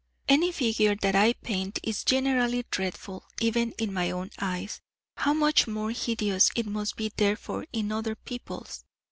Any 0.27 0.51
figure 0.51 0.95
that 0.95 1.15
I 1.15 1.33
paint 1.33 1.77
is 1.83 2.03
generally 2.03 2.65
dreadful 2.71 3.27
even 3.39 3.71
in 3.73 3.93
my 3.93 4.09
own 4.09 4.31
eyes, 4.39 4.81
how 5.17 5.35
much 5.35 5.67
more 5.67 5.91
hideous 5.91 6.49
it 6.55 6.65
must 6.65 6.95
be 6.95 7.11
therefore 7.15 7.67
in 7.71 7.91
other 7.91 8.15
people's! 8.15 8.83